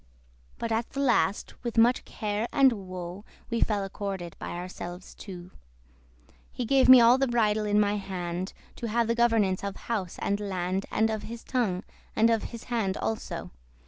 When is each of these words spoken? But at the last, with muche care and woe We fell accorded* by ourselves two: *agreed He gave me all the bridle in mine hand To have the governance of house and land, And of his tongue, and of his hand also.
But 0.57 0.71
at 0.71 0.89
the 0.89 0.99
last, 0.99 1.63
with 1.63 1.77
muche 1.77 2.03
care 2.05 2.47
and 2.51 2.73
woe 2.73 3.23
We 3.51 3.61
fell 3.61 3.83
accorded* 3.83 4.35
by 4.39 4.49
ourselves 4.53 5.13
two: 5.13 5.51
*agreed 5.53 6.33
He 6.51 6.65
gave 6.65 6.89
me 6.89 6.99
all 6.99 7.19
the 7.19 7.27
bridle 7.27 7.65
in 7.65 7.79
mine 7.79 7.99
hand 7.99 8.53
To 8.77 8.87
have 8.87 9.05
the 9.05 9.13
governance 9.13 9.63
of 9.63 9.75
house 9.75 10.17
and 10.17 10.39
land, 10.39 10.87
And 10.89 11.11
of 11.11 11.21
his 11.21 11.43
tongue, 11.43 11.83
and 12.15 12.31
of 12.31 12.45
his 12.45 12.63
hand 12.63 12.97
also. 12.97 13.51